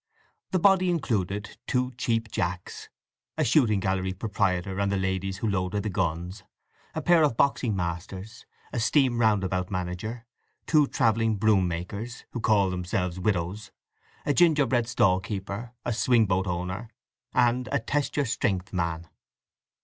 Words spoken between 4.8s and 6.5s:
the ladies who loaded the guns,